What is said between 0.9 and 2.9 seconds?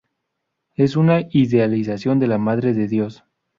una idealización de la Madre de